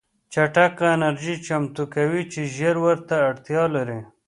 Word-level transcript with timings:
چټکه 0.33 0.85
انرژي 0.95 1.35
چمتو 1.45 1.83
کوي 1.95 2.21
چې 2.31 2.41
ژر 2.55 2.75
ورته 2.85 3.15
اړتیا 3.29 3.63
لري 3.75 3.99